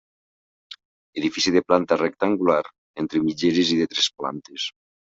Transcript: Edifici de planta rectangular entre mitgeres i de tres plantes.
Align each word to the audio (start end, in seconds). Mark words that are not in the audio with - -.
Edifici 1.21 1.53
de 1.57 1.63
planta 1.69 1.99
rectangular 2.01 2.59
entre 3.05 3.25
mitgeres 3.29 3.75
i 3.79 3.81
de 3.85 3.91
tres 3.97 4.13
plantes. 4.21 4.71